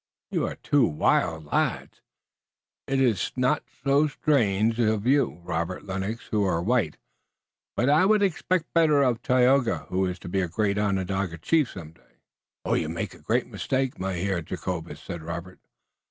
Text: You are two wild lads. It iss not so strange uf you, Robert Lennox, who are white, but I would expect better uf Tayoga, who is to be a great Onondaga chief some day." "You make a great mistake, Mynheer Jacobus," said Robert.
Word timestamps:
You 0.31 0.47
are 0.47 0.55
two 0.55 0.87
wild 0.87 1.45
lads. 1.45 2.01
It 2.87 2.99
iss 2.99 3.33
not 3.35 3.61
so 3.83 4.07
strange 4.07 4.79
uf 4.79 5.05
you, 5.05 5.39
Robert 5.43 5.85
Lennox, 5.85 6.25
who 6.31 6.43
are 6.43 6.59
white, 6.59 6.97
but 7.75 7.87
I 7.87 8.07
would 8.07 8.23
expect 8.23 8.73
better 8.73 9.03
uf 9.03 9.21
Tayoga, 9.21 9.85
who 9.89 10.07
is 10.07 10.17
to 10.21 10.27
be 10.27 10.41
a 10.41 10.47
great 10.47 10.79
Onondaga 10.79 11.37
chief 11.37 11.69
some 11.73 11.91
day." 11.91 12.17
"You 12.65 12.89
make 12.89 13.13
a 13.13 13.19
great 13.19 13.45
mistake, 13.45 13.99
Mynheer 13.99 14.41
Jacobus," 14.41 14.99
said 14.99 15.21
Robert. 15.21 15.59